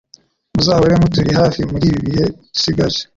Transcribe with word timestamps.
muzahore 0.53 0.93
muturi 1.01 1.31
hafi 1.39 1.59
buri 1.69 1.89
bihe 2.05 2.25
dusigaje. 2.51 3.01